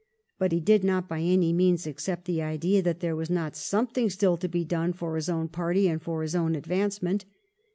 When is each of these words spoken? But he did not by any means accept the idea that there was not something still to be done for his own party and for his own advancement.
But 0.39 0.51
he 0.51 0.59
did 0.59 0.83
not 0.83 1.07
by 1.07 1.19
any 1.21 1.53
means 1.53 1.85
accept 1.85 2.25
the 2.25 2.41
idea 2.41 2.81
that 2.81 3.01
there 3.01 3.15
was 3.15 3.29
not 3.29 3.55
something 3.55 4.09
still 4.09 4.35
to 4.37 4.47
be 4.49 4.65
done 4.65 4.93
for 4.93 5.15
his 5.15 5.29
own 5.29 5.47
party 5.47 5.87
and 5.87 6.01
for 6.01 6.23
his 6.23 6.33
own 6.33 6.55
advancement. 6.55 7.25